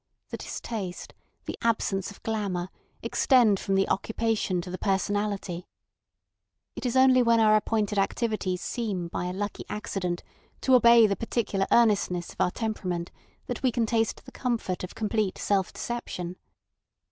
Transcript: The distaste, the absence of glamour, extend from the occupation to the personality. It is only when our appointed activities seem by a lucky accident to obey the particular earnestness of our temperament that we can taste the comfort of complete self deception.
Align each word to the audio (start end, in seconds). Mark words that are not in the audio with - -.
The 0.29 0.37
distaste, 0.37 1.13
the 1.45 1.59
absence 1.61 2.09
of 2.09 2.23
glamour, 2.23 2.69
extend 3.03 3.59
from 3.59 3.75
the 3.75 3.87
occupation 3.87 4.59
to 4.61 4.71
the 4.71 4.79
personality. 4.79 5.67
It 6.75 6.87
is 6.87 6.95
only 6.95 7.21
when 7.21 7.39
our 7.39 7.55
appointed 7.55 7.99
activities 7.99 8.61
seem 8.61 9.09
by 9.09 9.25
a 9.25 9.31
lucky 9.31 9.63
accident 9.69 10.23
to 10.61 10.73
obey 10.73 11.05
the 11.05 11.15
particular 11.15 11.67
earnestness 11.71 12.31
of 12.33 12.41
our 12.41 12.49
temperament 12.49 13.11
that 13.45 13.61
we 13.61 13.71
can 13.71 13.85
taste 13.85 14.25
the 14.25 14.31
comfort 14.31 14.83
of 14.83 14.95
complete 14.95 15.37
self 15.37 15.71
deception. 15.71 16.37